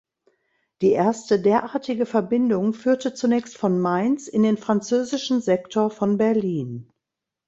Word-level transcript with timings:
Die 0.81 0.93
erste 0.93 1.39
derartige 1.39 2.07
Verbindung 2.07 2.73
führte 2.73 3.13
zunächst 3.13 3.55
von 3.59 3.79
Mainz 3.79 4.27
in 4.27 4.41
den 4.41 4.57
französischen 4.57 5.41
Sektor 5.41 5.91
von 5.91 6.17
Berlin. 6.17 6.89